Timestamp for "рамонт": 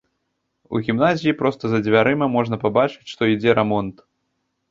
3.59-3.95